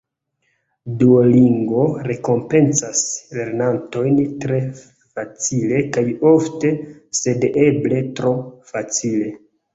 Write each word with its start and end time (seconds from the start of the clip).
Duolingo 1.01 1.83
rekompencas 2.11 3.01
lernantojn 3.41 4.17
tre 4.47 4.59
facile 4.79 5.83
kaj 5.99 6.07
ofte, 6.33 6.73
sed 7.21 7.49
eble 7.69 8.03
tro 8.23 8.35
facile. 8.75 9.33